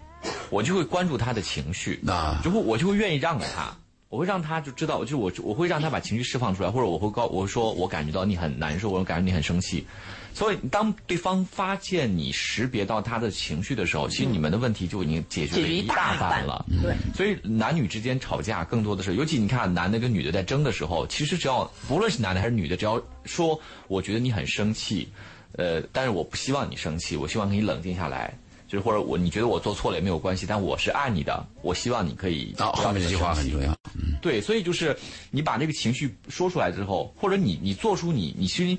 [0.51, 2.01] 我就会关注他的情绪。
[2.07, 3.75] 啊就会我就会愿意让着他，
[4.13, 9.87] 我会让他就知道，就是我我会让他把情绪释放出来，或者我会告我说我感觉到你很难受，我感觉你很生气。
[10.35, 16.67] 所以，当对方发现你识别到他的情绪的时候，其实你们的问题就已经解决了一大大半半了。
[16.83, 25.09] 对，所以男女之间吵架更多的是，尤其你看男的跟女的在争的时候，其实只要不论是男的还是女的，只要说我觉得你很生气，
[25.53, 28.35] 呃，但是我不希望你生气，我希望你冷静下来。
[28.73, 33.71] 就是或者我你觉得我做错了也没有关系，但我是爱你的，我希望你可以啊，不要后面这句话很重要。
[33.97, 34.97] 嗯，对，所以就是
[35.31, 38.79] 你把那个情绪说出来之后，或者你你做出你你其实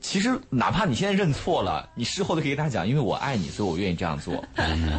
[0.00, 4.44] 其实哪怕你现在认错了，你事后都可以跟他讲，因为我爱你，所以我愿意这样做，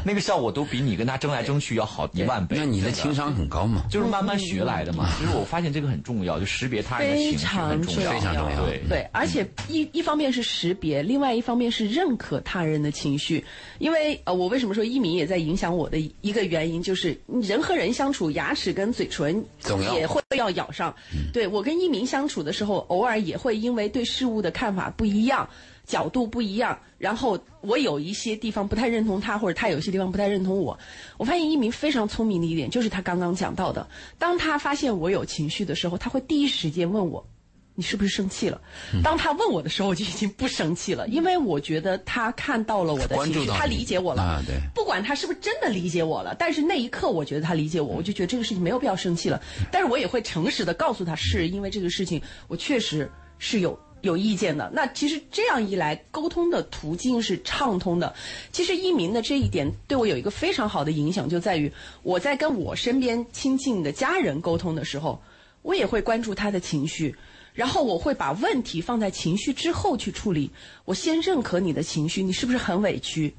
[0.04, 2.58] 那个效果都比你跟他争来争去要好一万倍。
[2.58, 3.84] 那你的情商很高嘛？
[3.90, 5.10] 就是慢慢学来的嘛。
[5.18, 8.82] 其实我发现这个很重要，就识别他人的非情绪常很重要，非常重要对。
[8.90, 13.44] 对，而且一一方面是识别，另外一方面是认可他人的情绪。
[13.80, 20.94] 因为呃，我为什么说一鸣也在影响我的一个原因，就是人和人相处，牙齿跟嘴唇总要也会要咬上。
[21.32, 25.50] 对我跟一鸣相处的时候，偶尔也会因为对事物的看法不一样。
[25.86, 30.78] 角度不一样，然后我有一些地方不太认同他，或者他有些地方不太认同我。
[31.16, 33.88] 我发现一鸣非常聪明的一点，就是他刚刚讲到的，
[34.20, 37.26] 当他发现我有情绪的时候，他会第一时间问我。
[37.74, 38.60] 你是不是生气了？
[39.04, 44.24] 当他问我的时候，我就已经不生气了，因为我觉得他看到了我的情绪，他理解我了。
[44.24, 49.40] 啊对不管他是不是真的理解我了，但是那一刻我觉得他理解我，我就觉得这个事情没有必要生气了。
[49.72, 54.72] 但是我也会诚实的告诉他，是因为这个事情我确实是有有意见的。
[54.74, 58.16] 那其实这样一来，沟通的途径是畅通的。
[58.52, 65.22] 其实一鸣的这一点对我有一个非常好的影响，就在于我在跟我身边亲近的家人沟通的时候，
[65.62, 67.16] 我也会关注他的情绪。
[67.54, 70.52] 然后我会把问题放在情绪之后去处理。
[70.86, 73.36] 我先认可你的情绪，你是不是很委屈？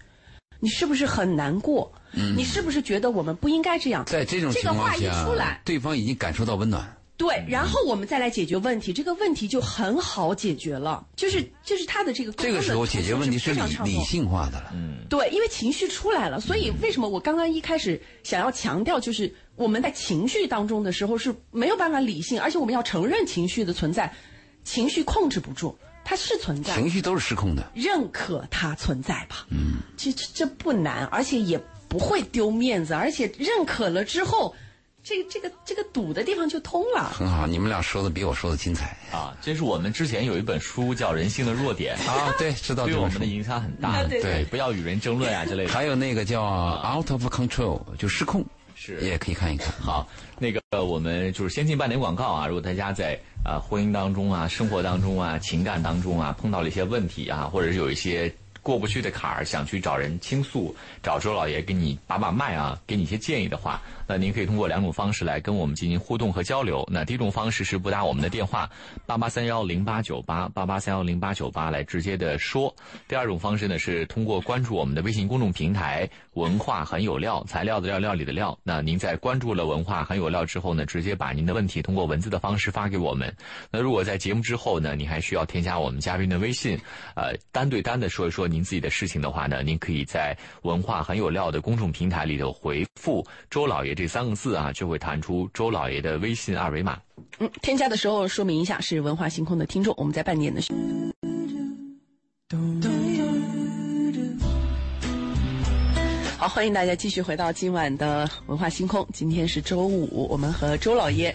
[0.58, 1.92] 你是不是很难过？
[2.36, 4.04] 你是不是觉得我们不应该这样？
[4.06, 6.97] 在这种这个话一情况下，出来，对方已经感受到温暖。
[7.18, 11.04] 对，然后我们再来解决问题，这个问题就很好解决了。
[11.16, 14.70] 就是就是他的这个的这个时候解决问题是理理性化的了。
[14.72, 24.14] 嗯对，因为情绪出来了，所以为什么我刚刚一开始想要强调，就是我们在情绪当中的时候是没有办法理性，而且我们要承认情绪的存在，
[24.62, 27.68] 情绪控制不住，它是存在，情绪都是失控的。
[27.74, 29.44] 认可它存在吧。
[29.50, 34.54] 嗯，这这这不难，而且也不会丢面子，而且认可了之后，
[35.08, 37.04] 这个这个这个堵的地方就通了。
[37.04, 42.30] 很好，你们俩说的比我说的精彩啊，这是我们之前有一本书叫《人性的弱点》，啊！
[42.38, 43.24] 对，知道对我们的。
[43.24, 44.02] 影响很大。
[44.04, 45.72] 对对不要与人争论啊之类的。
[45.72, 46.42] 还有那个叫
[46.84, 48.44] out of control，就失控，
[48.74, 49.72] 是也可以看一看。
[49.80, 50.06] 好，
[50.38, 52.46] 那个呃我们就是先进半点广告啊。
[52.46, 58.30] 如果大家在啊、呃婚姻当中啊、生活当中啊、情感当中啊碰到了一些问题啊，或者是有一些
[58.62, 66.86] 过不去的坎儿，想去找人倾诉，找周老爷给你把把脉啊，给你一些建议的话，那您可以通过两种方式来跟我们进行互动和交流。
[66.90, 68.68] 那第一种方式是拨打我们的电话
[69.06, 72.74] 八八三幺零八九八八八三幺零八九八来直接的说。
[73.06, 78.58] 第二种方式呢是通过关注我们的微信公众平台“文化很有料”，材料的料，料理的料。
[78.62, 83.34] 那您在关注了“文化很有料”之后呢，直接把您的问题通过文字的方式发给我们。
[83.70, 86.78] 那如果在节目之后呢，你还需要添加我们嘉宾的微信，
[87.14, 96.98] 呃，单对单的说一说您自己的事情的话呢，您可以在“文化很有料”的公众平台里头回复“周老爷”这三个字啊，就会弹出周老爷的微信二维码。
[97.38, 100.72] 嗯，添加的时候说明一下是文化星空的听众，我们在半点的时。
[106.38, 109.06] 好，欢迎大家继续回到今晚的文化星空。
[109.12, 111.34] 今天是周五，我们和周老爷，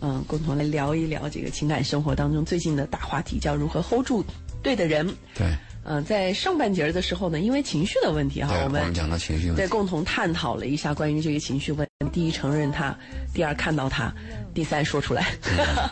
[0.00, 4.24] 嗯，共同来聊一聊这个情感生活当中最近的大话题，叫如何 hold 住
[4.68, 5.08] 对的人。
[5.34, 5.46] 对，
[5.84, 9.62] 嗯，在上半节儿的时候呢，因为情绪的问题哈，我们讲到情绪问题。
[9.62, 12.06] 对共同探讨了一下关于这个情绪问题。
[12.12, 12.94] 第一，承认它；
[13.32, 14.12] 第二，看到它；
[14.52, 15.26] 第三，说出来。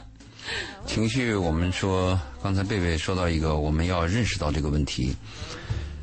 [0.85, 5.15] 情绪，我们说，刚才贝贝说到一个，我们要认识到这个问题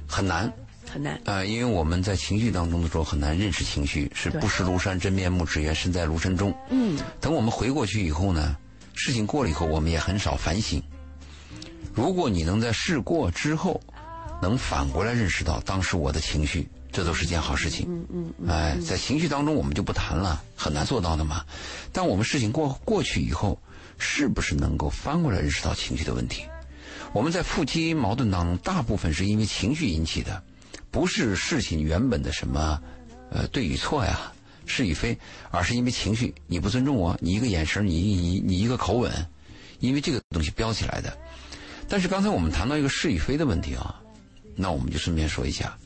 [0.07, 0.51] 很难。
[0.91, 1.19] 很难。
[1.25, 6.51] 呃，因为我们在情绪当中的时候很难认识情绪，是不识庐山真面目，只缘身在庐山中。
[6.71, 8.55] 嗯，等我们回过去以后呢，
[8.95, 10.81] 事情过了以后，我们也很少反省。
[11.93, 13.79] 如果你能在事过之后，
[14.41, 17.85] 能反过来认识到当时我的情绪，这都是件好事情。
[17.87, 18.49] 嗯嗯。
[18.49, 21.45] 哎，在情绪当中我们就不谈了，很难做到的嘛。
[21.91, 23.59] 但我们事情过过去以后，
[23.97, 26.43] 是不是能够翻过来认识到情绪的问题？
[27.13, 30.41] 我们在夫妻矛盾当中，大部分是因为情绪引起的，
[30.89, 32.81] 不是事情原本的什么
[33.29, 34.31] 呃对与错呀。
[34.65, 35.17] 是与非，
[35.51, 39.11] 而是因为情绪，你不尊重我，你一个眼神，你你你一个口吻，
[39.79, 41.17] 因为这个东西飙起来的。
[41.93, 44.01] 但是刚才我们谈到一个是与非的问题啊，
[44.55, 45.77] 那我们就顺便说一下，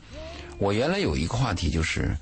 [0.56, 2.16] 我原来有一个话题就是，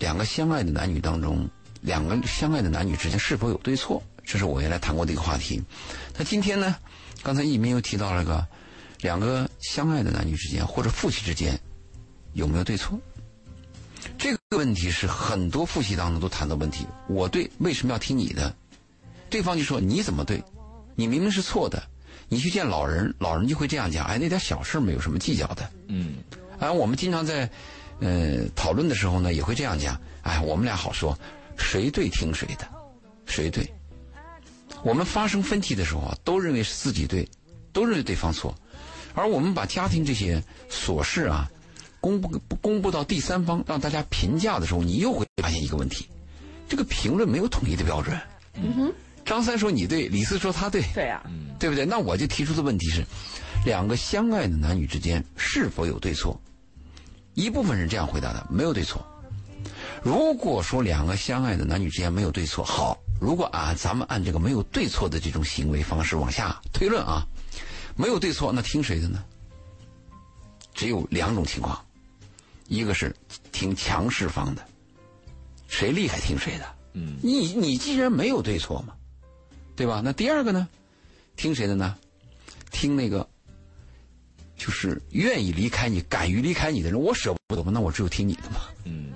[0.00, 1.48] 两个相爱的男女当中，
[1.80, 5.62] 两个相爱的男女之间是否有对错，这是我原来谈过的一个话题。
[6.16, 6.74] 那今天呢，
[7.22, 8.44] 刚才一鸣又提到了个，
[9.02, 11.56] 两个相爱的男女之间或者夫妻之间
[12.32, 12.98] 有没有对错？
[14.18, 16.84] 这个问题是很多夫妻当中都谈的问题。
[17.08, 18.52] 我对为什么要听你的？
[19.30, 20.42] 对方就说你怎么对？
[20.96, 21.80] 你明明是错的。
[22.28, 25.68] 你去见老人，老人就会这样讲：哎，那点小事没有什么计较的。
[25.88, 26.16] 嗯。
[26.58, 27.48] 而我们经常在
[28.00, 31.16] 呃讨论的时候呢，也会这样讲：哎，我们俩好说，
[31.56, 32.68] 谁对听谁的，
[33.26, 33.70] 谁对。
[34.82, 37.28] 我们发生分歧的时候啊，都认为是自己对，
[37.72, 38.54] 都认为对方错。
[39.14, 41.50] 而我们把家庭这些琐事啊。
[42.00, 46.08] 公布公布到第三方让大家评价的时候，你又会发现一个问题：
[46.68, 48.16] 这个评论没有统一的标准。
[48.54, 48.92] 嗯哼，
[49.28, 51.22] 张三说你对，李四说他对，对呀，
[51.58, 51.84] 对不对？
[51.84, 53.04] 那我就提出的问题是：
[53.62, 56.40] 两个相爱的男女之间是否有对错？
[57.34, 59.06] 一部分人这样回答的，没有对错。
[60.02, 67.22] 如果说两个相爱的男女之间没有对错，好，如果啊，咱们按这个没有对错的这种行为方式往下推论啊，
[67.96, 69.22] 没有对错，那听谁的呢？
[70.72, 71.78] 只有两种情况。
[72.66, 73.14] 一个是
[73.52, 74.66] 听强势方的，
[75.68, 76.64] 谁厉害听谁的。
[76.94, 78.94] 嗯，你你既然没有对错嘛，
[79.78, 80.02] 对吧？
[80.04, 80.66] 那第二个呢，
[81.36, 81.96] 听谁的呢？
[82.72, 83.26] 听那个
[84.56, 87.00] 就是愿意离开你、敢于离开你的人。
[87.00, 88.62] 我舍不得嘛，那我只有听你的嘛。
[88.84, 89.12] 嗯，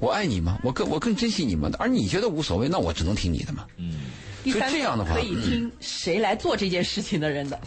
[0.00, 1.70] 我爱你嘛，我更我更珍惜你嘛。
[1.78, 3.66] 而你觉得无所谓，那我只能听你的嘛。
[3.76, 4.00] 嗯，
[4.44, 7.60] 所以这样的话，可以听谁来做这件事情的人的。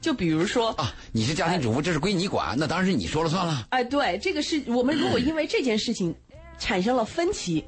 [0.00, 3.68] 就比如说啊，你是家庭主妇，这是归你管，那当然是你说了算了。
[3.70, 6.12] 哎，对，这个是我们如果因为这件事情
[6.58, 7.64] 产生了分歧，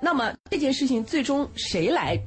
[0.00, 2.20] 那么这件事情最终谁来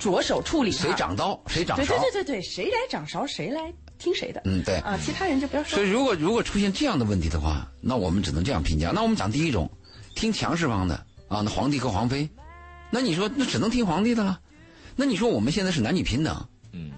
[0.00, 0.72] 着手处理？
[0.72, 1.84] 谁掌刀，谁掌勺？
[1.84, 4.40] 对对对对对，谁来掌勺，谁来听谁的？
[4.46, 5.76] 嗯，对啊，其他人就不要说。
[5.76, 8.90] 所以，如果如果出现这样的问题的话，那我们只能这样评价。
[8.92, 9.70] 那我们讲第一种，
[10.16, 10.94] 听强势方的
[11.28, 12.28] 啊，那皇帝和皇妃，
[12.90, 14.40] 那你说那只能听皇帝的了？
[14.96, 16.48] 那你说我们现在是男女平等？
[16.72, 16.90] 嗯。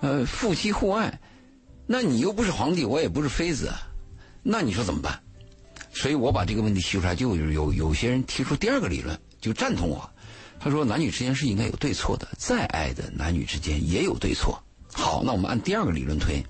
[0.00, 1.20] 呃，夫妻互爱，
[1.86, 3.72] 那你又不是皇帝，我也不是妃子，
[4.42, 5.18] 那你说怎么办？
[5.94, 10.10] 所以我把这个问题提出来，就有有些人提出第二个理论，就赞同我。
[10.62, 14.62] 他说，男女之间是应该有对错的，再爱的男女之间也有对错。
[14.92, 16.40] 好，那我们按第二个理论推。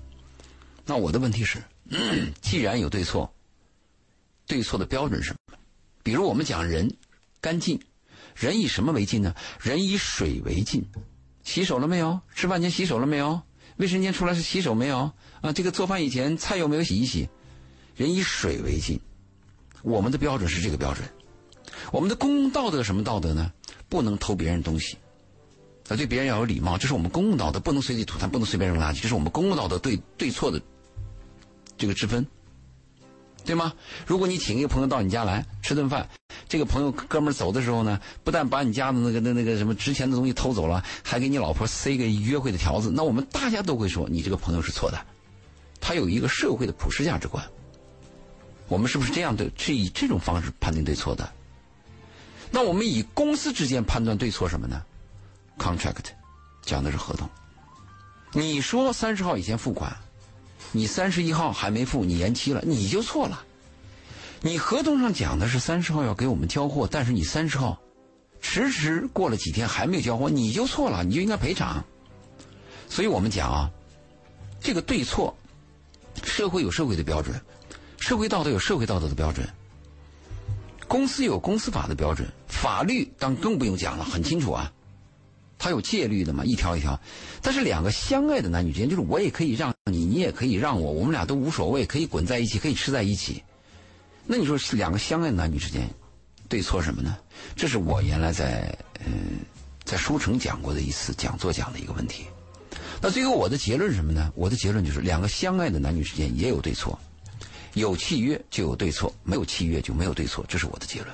[0.85, 1.63] 那我的问题是，
[2.39, 3.33] 既然有对错，
[4.45, 5.57] 对错的标准是什么？
[6.03, 6.95] 比如我们讲人
[7.41, 7.81] 干净，
[8.35, 9.33] 人以什么为净呢？
[9.59, 10.85] 人以水为净。
[11.43, 12.19] 洗手了没有？
[12.35, 13.41] 吃饭前洗手了没有？
[13.77, 15.11] 卫生间出来是洗手没有？
[15.41, 17.27] 啊，这个做饭以前菜有没有洗一洗？
[17.95, 18.99] 人以水为镜，
[19.81, 21.09] 我们的标准是这个标准。
[21.91, 23.51] 我们的公共道德什么道德呢？
[23.93, 24.97] 不能偷别人东西，
[25.87, 30.59] 啊，对别人要有礼貌，这是我们公共道德，不能随地吐痰，不能随便扔垃圾，这是我们公共道德对对错的
[31.77, 32.25] 这个之分。
[33.45, 33.71] 对吗？
[34.07, 36.09] 如果你请一个朋友到你家来吃顿饭，
[36.49, 44.99] 这个朋友哥们儿走的时候呢，不但把你家的那个那那个什么值钱的东西偷走了，还给你老婆塞个约会的条子，那我们大家都会说你这个朋友是错的，
[45.79, 47.45] 他有一个社会的普世价值观。
[48.67, 49.47] 我们是不是这样的？
[49.55, 51.29] 是以这种方式判定对错的？
[52.55, 54.83] 那我们以公司之间判断对错什么呢
[55.57, 56.05] ？Contract
[56.61, 57.27] 讲的是合同。
[58.31, 59.91] 你说三十号以前付款。
[60.75, 63.43] 你三十一号还没付，你延期了，你就错了。
[64.41, 67.79] 你合同上讲的是三十号要给我们交货，但是你三十号
[68.41, 71.83] 迟迟过了几天还没有交货，你就错了，你就应该赔偿。
[72.89, 73.69] 所以我们讲啊，
[74.59, 75.35] 这个对错，
[76.23, 77.39] 社会有社会的标准，
[77.99, 79.47] 社会道德有社会道德的标准，
[80.93, 84.71] 公司有公司法的标准，法律当更不用讲了，很清楚啊。
[85.57, 86.99] 他有戒律的嘛，一条一条。
[87.41, 93.41] 但是两个相爱的男女之间，就是我也可以让你，你也可以让我，我们俩都无所谓，可以滚在一起，可以吃在一起。
[94.27, 95.89] 那你说两个相爱的男女之间，
[96.47, 97.17] 对错什么呢？
[97.55, 99.39] 这是我原来在嗯
[99.83, 102.25] 在书城讲过的一次讲座讲的一个问题。
[103.01, 104.31] 那最后我的结论什么呢？
[104.35, 106.99] 我的结论就是两个相爱的男女之间也有对错，
[107.73, 111.13] 有契约就有对错，没有契约就没有对错，这是我的结论。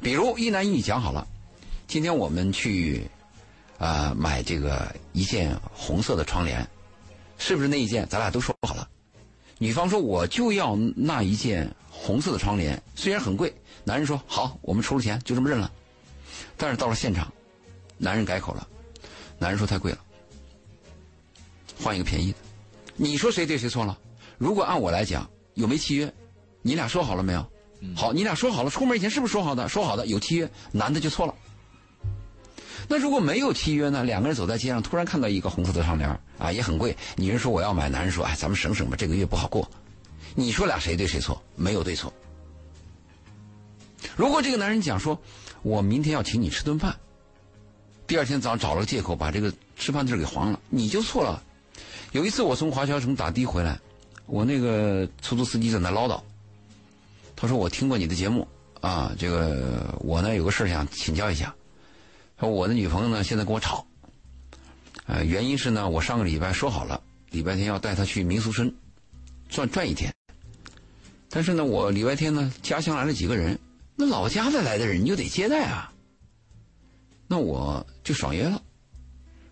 [0.00, 1.26] 比如一男一女讲好了，
[1.86, 3.08] 今天我们去。
[3.78, 6.68] 啊，买这个一件红色的窗帘，
[7.38, 8.04] 是不是那一件？
[8.08, 8.88] 咱俩都说好了。
[9.58, 13.54] 女方说我就要那一件红色的窗帘，虽然很贵，
[13.84, 15.70] 男人说好，我们出了钱，就这么认了。
[16.56, 17.32] 但是到了现场，
[17.98, 18.66] 男人改口了，
[19.38, 19.98] 男人说太贵了，
[21.80, 22.38] 换一个便宜的。
[22.96, 23.96] 你说谁对谁错了？
[24.38, 26.14] 如果按我来讲，有没契约？
[26.62, 27.44] 你俩说好了没有？
[27.96, 29.68] 好，你俩说好了，出门以前是不是说好的？
[29.68, 31.34] 说好的，有契约，男的就错了。
[32.86, 34.04] 那如果没有契约呢？
[34.04, 36.96] 两个人走在街上，突然看到一个红色的窗帘啊，也很贵。
[37.16, 39.68] 女人说我要买，男人说哎，咱们省省吧，这个月不好过。
[40.36, 41.42] 你说俩谁对谁错？
[41.56, 42.12] 没有对错。
[44.14, 45.20] 如果这个男人讲说，
[45.62, 46.94] 我明天要请你吃顿饭，
[48.06, 51.42] 第二天早上找了个借口把这个吃饭地儿给黄了，你就错了。
[52.12, 53.78] 有一次我从华侨城打的回来，
[54.28, 56.20] 我那个出租司机在那唠叨，
[57.34, 58.46] 他说我听过你的节目
[58.80, 61.54] 啊，这个我呢有个事想请教一下。
[62.38, 63.84] 说我的女朋友呢，现在跟我吵，
[65.06, 68.72] 呃，原因是呢，我上个礼拜说好了，礼拜天要带她去民俗村
[69.48, 70.14] 转转一天。
[71.30, 73.58] 但是呢，我礼拜天呢，家乡来了几个人，
[73.96, 75.92] 那老家的来的人你就得接待啊。
[77.26, 78.62] 那我就爽约了，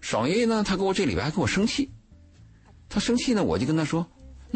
[0.00, 1.90] 爽约呢，他给我这礼拜还跟我生气，
[2.88, 4.06] 他生气呢，我就跟他说，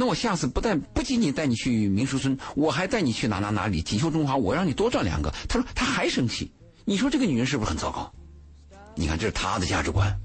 [0.01, 5.31] 那我下次不带不仅仅带你去民俗村，我还带你去哪哪哪里锦绣中华，我让你多赚两个。
[5.47, 6.51] 他说他还生气，
[6.87, 8.11] 你说这个女人是不是很糟糕？
[8.95, 10.19] 你看，这是他的价值观，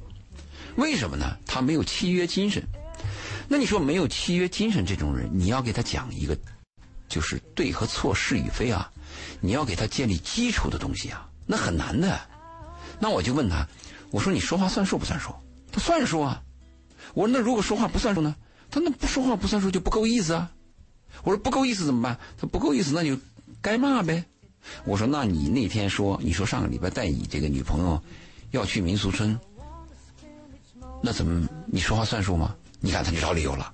[0.78, 1.38] 为什么呢？
[1.46, 2.64] 他没有契约精神。
[3.50, 6.38] 那你说没有契约精神这种人，你要给他讲一个，
[7.10, 8.90] 就是对和错、是与非啊，
[9.42, 12.18] 你要给他建立基础的东西啊，那很难的。
[12.98, 13.68] 那我就问他，
[14.10, 15.36] 我说你说话算数不算数？
[15.70, 16.42] 他算数啊。
[17.14, 18.34] 我说那如果说话不算数呢？
[18.70, 20.52] 他那不说话不算数就不够意思啊。
[21.24, 22.18] 我说不够意思怎么办？
[22.38, 23.18] 他不够意思那就
[23.62, 24.24] 该骂呗。
[24.84, 28.02] 我说那你那天说，你说上个礼拜带你这个女朋友。
[28.52, 29.38] 要去民俗村，
[31.02, 32.56] 那怎么你说话算数吗？
[32.80, 33.74] 你看他就找理由了。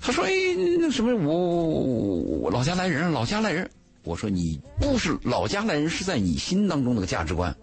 [0.00, 0.32] 他说：“哎，
[0.80, 3.70] 那什么，我我老家来人，老家来人。”
[4.02, 7.54] 我说：“你不是老家来人，是在你心当中那个价值观。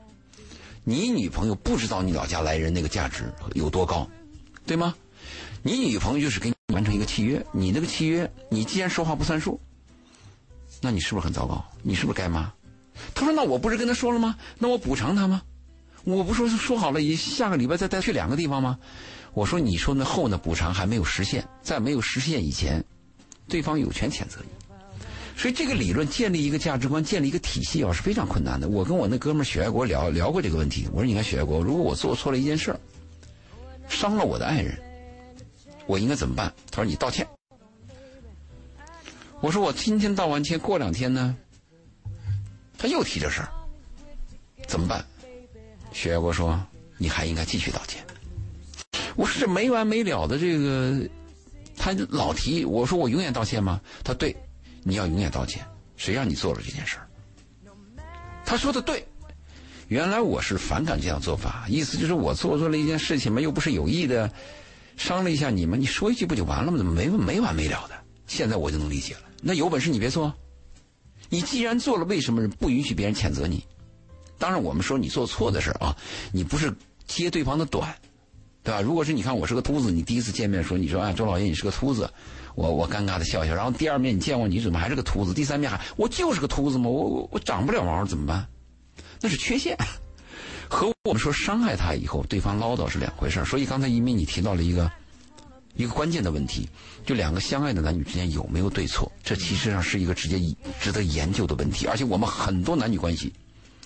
[0.85, 4.07] 你女朋友不知道你老家来人那个价值有多高，
[4.65, 4.95] 对吗？
[5.65, 9.59] 你女朋友就是给你完成一个契约，你那个契约，你既然说话不算数，
[10.81, 11.63] 那你是不是很糟糕？
[11.81, 12.51] 你是不是该骂？”
[13.15, 14.35] 他说：“那我不是跟他说了吗？
[14.59, 15.41] 那我补偿他吗？”
[16.03, 18.77] 我不说说好了，下个礼拜再带去两个地方吗？
[19.33, 22.83] 我说你说那后呢补偿还没有实现，在没有实现以前，
[23.47, 24.49] 对方有权谴责你。
[25.37, 28.67] 所以这个理论建立一个价值观，建立一个体系啊是非常困难的。
[28.67, 30.87] 我跟我那哥们许爱国聊聊过这个问题。
[30.91, 32.79] 我说你看许爱国，如果我做错了一件事儿，
[33.87, 34.77] 伤了我的爱人，
[35.85, 36.53] 我应该怎么办？
[36.71, 37.27] 他说你道歉。
[39.41, 41.35] 我说我今天道完歉，过两天呢，
[42.77, 43.49] 他又提这事儿，
[44.67, 45.05] 怎么办？
[45.91, 46.59] 徐爱国说
[46.97, 48.03] ：“你还应该继续道歉。”
[49.15, 51.07] 我说：“这没完没了的这个，
[51.77, 54.35] 他老提。”我说：“我永远道歉吗？”他对，
[54.81, 55.63] 你要永远道歉。
[55.97, 57.07] 谁让你做了这件事儿？
[58.45, 59.05] 他说的对。
[59.89, 64.31] 原来我是反感这样做法，意思就是我做错了一件事情嘛，又不是有意的，
[65.03, 66.77] 商量一下你们，你说一句不就完了吗？
[66.77, 67.95] 怎么没没完没了的？
[68.25, 69.21] 现在我就能理解了。
[69.41, 70.33] 那有本事你别做。
[71.27, 73.61] 你既然做了，为什么不允许别人谴责你？
[74.37, 75.93] 当然，我们说你做错的事啊，
[76.31, 76.73] 你不是
[77.05, 77.93] 揭对方的短，
[78.63, 78.79] 对吧？
[78.79, 82.09] 如果是你看我是个秃子，你第一次见面说你说啊周老爷你是个秃子，
[82.55, 83.53] 我我尴尬的笑笑。
[83.53, 85.33] 然后第二面你见我你怎么还是个秃子？
[85.33, 88.47] 第三面还我就是个秃子嘛，我我我长不了毛怎么办？
[89.19, 89.77] 那是缺陷，
[90.69, 94.91] 和我们说伤害他以后对方唠叨是两回事所以刚才一鸣你提到了一个
[95.75, 96.67] 一个关键的问题，
[97.05, 99.11] 就两个相爱的男女之间有没有对错？
[99.23, 100.39] 这其实上是一个直接
[100.79, 103.33] 值得研究的问题，而且我们很多男女关系。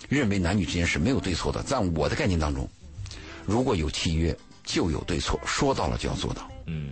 [0.09, 2.69] 认为男女之间是没有对错的，在我的概念当中，
[3.45, 6.49] 如果有契约就有对错，说到了就要做到。
[6.67, 6.91] 嗯，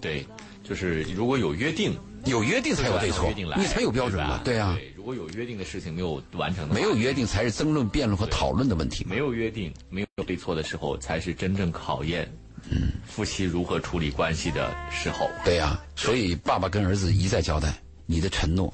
[0.00, 0.26] 对，
[0.62, 4.40] 就是如果有约定，有约定才有对错，你才有标准嘛。
[4.44, 9.04] 对啊，如果有约定的事情没有完成的，没有约定才是争论、辩论和讨论的问题。
[9.08, 12.26] 没有约定、没有对错的时候，才是真正考验
[12.70, 15.28] 嗯夫妻如何处理关系的时候。
[15.44, 17.74] 对呀，所以爸爸跟儿子一再交代，
[18.06, 18.72] 你的承诺，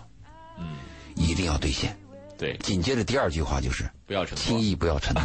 [0.58, 0.76] 嗯，
[1.16, 1.96] 一定要兑现。
[2.38, 5.22] 对，紧接着第二句话就是不要承轻易不要承诺。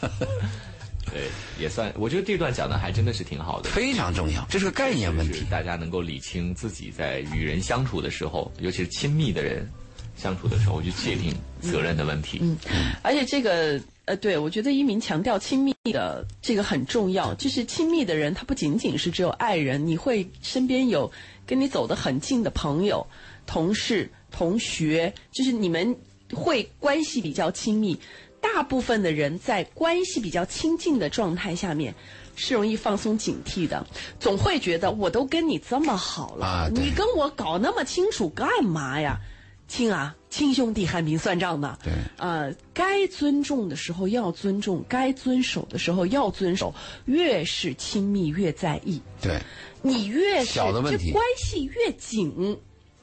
[1.12, 9.68] 对，也算，我觉得这段讲的还真的是挺好的，非常重要，这是个概念问题，大家能够理清自己在与人相处的时候，尤其是亲密的人
[10.16, 12.38] 相处的时候，去界定责任的问题。
[12.42, 12.56] 嗯，
[13.02, 21.10] 而且这个呃，对我觉得一鸣强调亲密的这个很重要，就是亲密的人，他不仅仅是只有爱人，你会身边有
[21.46, 23.06] 跟你走得很近的朋友、
[23.46, 24.10] 同事。
[24.32, 25.92] 同学，就是你们
[26.32, 27.98] 会关系比较亲密，
[28.40, 31.94] 大大部分的人在关系比较亲近的状态下面，
[32.36, 33.86] 是容易放松警惕的，
[34.18, 39.18] 总会觉得我都跟你这么好了，啊你跟我搞那么清楚干嘛呀？
[39.66, 41.78] 亲啊，亲兄弟还明算账呢。
[41.82, 46.74] 对呃，该尊重的时候要尊重，该遵守的时候要遵守，
[47.06, 49.00] 越是亲密越在意。
[49.22, 49.40] 对，
[49.80, 50.72] 你越是这
[51.12, 52.58] 关系越紧，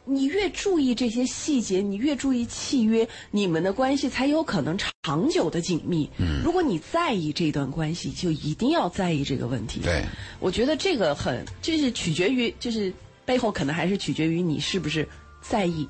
[0.07, 6.09] 你越注意这些细节，你越注意契约，你们的关系才有可能长久的紧密。
[6.17, 9.81] 嗯，如果你在意这段关系，就一定要在意这个问题。
[9.83, 10.03] 对，
[10.39, 12.91] 我觉得这个很，就是取决于，就是
[13.25, 15.07] 背后可能还是取决于你是不是
[15.41, 15.87] 在意。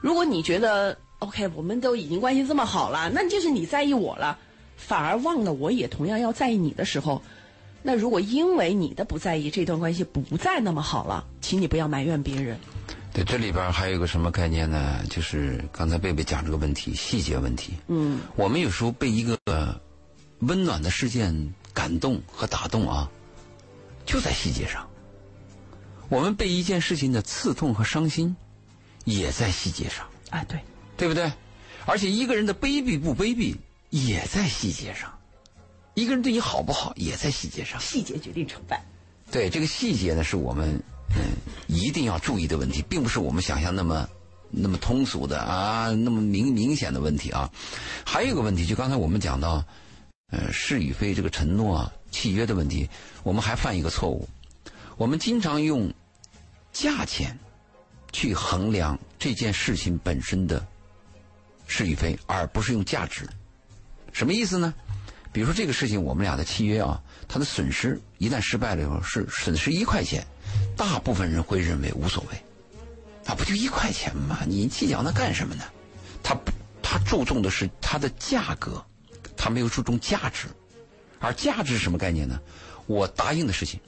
[0.00, 4.38] 如果你觉得 OK，我们都已经关系这么好了，那就是你在意我了，
[4.76, 7.20] 反而忘了我也同样要在意你的时候，
[7.82, 12.56] 那如果因为你的不在意，这段关系不再那么好了，请你不要埋怨别人。
[13.16, 15.02] 对，这里边还有一个什么概念呢？
[15.08, 17.72] 就是刚才贝贝讲这个问题，细节问题。
[17.86, 19.80] 嗯，我们有时候被一个呃
[20.40, 23.10] 温暖的事件感动和打动啊，
[24.04, 24.86] 就在细节上。
[26.10, 28.36] 我们被一件事情的刺痛和伤心，
[29.06, 30.60] 也在细节上，啊，对，
[30.98, 31.32] 对不对？
[31.86, 33.56] 而且一个人的卑鄙不卑鄙，
[33.88, 35.08] 也在细节上；
[35.94, 37.80] 一个人对你好不好，也在细节上。
[37.80, 38.84] 细节决定成败。
[39.32, 41.36] 对这个细节呢，是我们嗯嗯
[41.66, 44.08] 一定要注意的问题，并不是我们想象那么
[44.50, 47.50] 那么通俗的啊，那么明明显的问题啊。
[48.04, 49.64] 还有一个问题，就刚才我们讲到，
[50.30, 52.88] 呃，是与非这个承诺啊、契约的问题，
[53.22, 54.28] 我们还犯一个错误，
[54.96, 55.92] 我们经常用
[56.72, 57.38] 价钱
[58.12, 60.64] 去衡量这件事情本身的
[61.66, 63.28] 是与非，而不是用价值。
[64.12, 64.72] 什么意思呢？
[65.32, 70.26] 比如说这个事情，我们俩的契约啊，它的损失一旦失败了以后是损失一块钱，
[70.76, 72.36] 大部分人会认为无所谓，
[73.26, 74.40] 啊，不就一块钱吗？
[74.46, 75.64] 你计较那干什么呢？
[76.22, 76.50] 他不，
[76.82, 78.84] 他注重的是它的价格，
[79.36, 80.48] 他没有注重价值，
[81.20, 82.40] 而价值是什么概念呢？
[82.86, 83.80] 我答应的事情，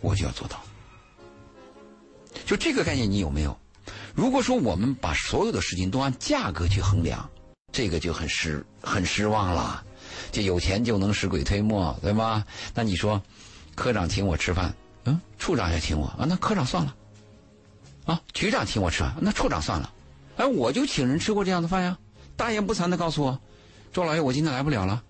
[0.00, 0.62] 我就要做到。
[2.44, 3.56] 就这个概念，你有没有？
[4.14, 7.28] 如果说我们把所有的事情都按价格去衡量，
[7.72, 9.84] 这个就很失很失望了。
[10.30, 12.44] 就有钱就能使鬼推磨，对吗？
[12.74, 13.22] 那你说，
[13.74, 14.74] 科长请我吃饭，
[15.04, 16.94] 嗯，处长也请我啊，那科长算了。
[18.04, 19.92] 啊，局长请我吃饭，那处长算了。
[20.36, 21.98] 哎，我就请人吃过这样的饭呀。
[22.36, 23.40] 大言不惭的告诉我，
[23.92, 25.02] 周老爷，我今天来不了了。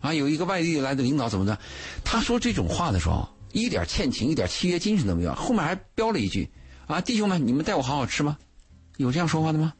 [0.00, 1.58] 啊，有一个外地来的领导怎么的？
[2.04, 6.48] 他说这种话的时候，一点欠情，一点契约精神都没有，后面还标了一句：
[6.86, 8.38] 啊，弟兄们，你们带我好好吃吗？
[8.96, 9.74] 有这样说话的吗？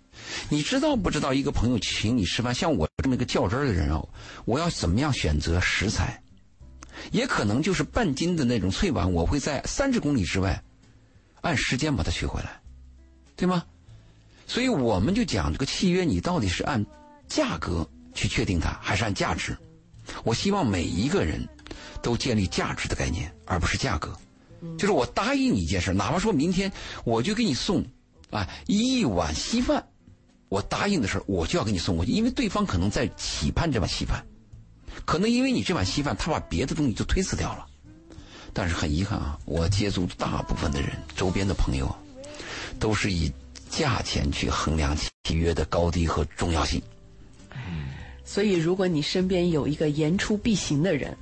[0.48, 1.32] 你知道不知道？
[1.32, 4.06] 一个朋友请你吃饭，像我这么一个较真的人哦，
[4.44, 6.20] 我要怎么样选择食材？
[7.10, 10.62] 也可能就是半斤的那种脆碗，我会在三十公里之外，
[11.40, 12.60] 按时间把它取回来，
[13.36, 13.64] 对吗？
[14.46, 16.84] 所以我们就讲这个契约，你到底是按
[17.28, 19.56] 价格去确定它，还是按价值？
[20.24, 21.48] 我希望每一个人
[22.02, 24.16] 都建立价值的概念，而不是价格。
[24.76, 26.70] 就是我答应你一件事，哪怕说明天
[27.04, 27.84] 我就给你送
[28.30, 29.86] 啊一碗稀饭。
[30.48, 34.26] 我答应的事我就要给你送过去，因为对方可能在期盼这碗稀饭，
[35.04, 37.66] 可能因为你这碗稀饭，他把别的东西就推辞掉了。
[38.52, 41.94] 但是很遗憾啊，我接触大部分的人，周边的朋友，
[42.78, 43.32] 都是以
[43.68, 46.82] 价钱去衡量契约的高低和重要性。
[48.24, 51.16] 所以，如果你身边有一个言出必行的人，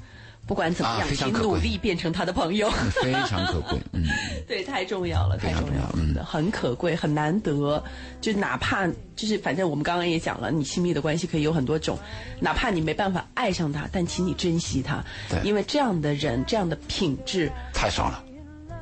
[0.48, 2.70] 不管怎么样，请努力变成他的朋友。
[3.02, 4.02] 非常可贵，嗯，
[4.48, 7.82] 对，太重要了，太重要了，嗯很可贵，很难得。
[8.20, 11.98] 就哪怕就是，反正我们刚刚也讲了，你亲密的关系可以有很多种，
[12.40, 18.24] 哪怕你没办法爱上他，但请你珍惜他，对因为这样的人，这样的品质太少了，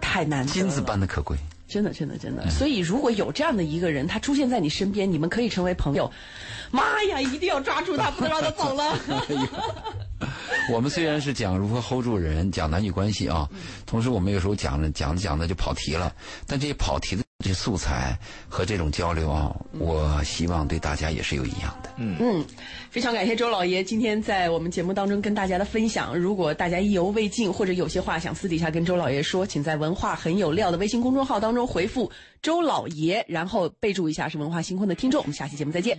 [0.00, 1.36] 太难金子般的可贵。
[1.68, 2.48] 真的，真的，真的。
[2.50, 6.10] 所以，如果有这样的一个人，他出现在你身边，你们可以成为朋友。
[6.70, 8.98] 妈呀，一定要抓住他，不能让他走了。
[10.72, 16.14] 我们虽然是讲如何 hold 住人，讲男女关系啊，嗯同时我们有时候讲着讲着讲着就跑题了，
[16.46, 18.18] 但这些跑题的这素材
[18.48, 21.90] 和这种交流啊，我希望对大家也是有营养的。
[21.98, 22.44] 嗯嗯，
[22.90, 26.18] 非常感谢周老爷今天在我们节目当中跟大家的分享。
[26.18, 32.10] 如果大家意犹未尽，或者有些话想私底下跟周老爷说，请在“文化很有料”的微信公众号当中回复
[32.40, 35.20] “周老爷”，然后备注一下是文化星空的听众。
[35.20, 35.96] 我们下期节目再见。